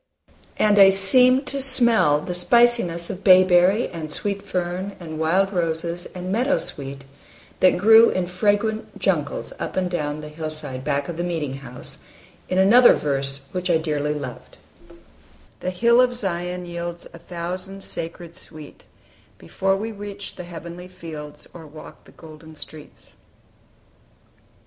And 0.57 0.79
I 0.79 0.89
seemed 0.89 1.45
to 1.45 1.61
smell 1.61 2.21
the 2.21 2.33
spiciness 2.33 3.11
of 3.11 3.23
bay 3.23 3.43
berry 3.43 3.87
and 3.89 4.09
sweet 4.11 4.41
fern 4.41 4.95
and 4.99 5.19
wild 5.19 5.53
roses 5.53 6.07
and 6.15 6.31
meadow 6.31 6.57
sweet 6.57 7.05
that 7.59 7.77
grew 7.77 8.09
in 8.09 8.25
fragrant 8.25 8.97
jungles 8.97 9.53
up 9.59 9.75
and 9.75 9.91
down 9.91 10.21
the 10.21 10.29
hillside 10.29 10.83
back 10.83 11.07
of 11.07 11.17
the 11.17 11.23
meeting 11.23 11.57
house, 11.57 11.99
in 12.49 12.57
another 12.57 12.93
verse 12.93 13.41
which 13.51 13.69
I 13.69 13.77
dearly 13.77 14.15
loved: 14.15 14.57
"The 15.59 15.69
hill 15.69 16.01
of 16.01 16.15
Zion 16.15 16.65
yields 16.65 17.05
A 17.13 17.19
thousand 17.19 17.83
sacred 17.83 18.35
sweet, 18.35 18.85
Before 19.37 19.77
we 19.77 19.91
reach 19.91 20.35
the 20.35 20.45
heavenly 20.45 20.87
fields, 20.87 21.45
Or 21.53 21.67
walk 21.67 22.05
the 22.05 22.11
golden 22.11 22.55
streets." 22.55 23.13